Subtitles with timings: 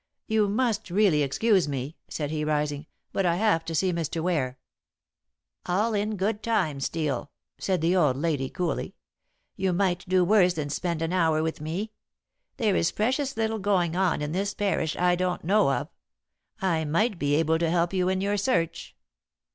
[0.25, 4.19] "You must really excuse me," said he, rising, "but I have to see Mr.
[4.23, 4.57] Ware."
[5.67, 8.95] "All in good time, Steel," said the old lady coolly.
[9.55, 11.91] "You might do worse than spend an hour with me.
[12.57, 15.87] There is precious little going on in this parish I don't know of.
[16.59, 18.95] I might be able to help you in your search."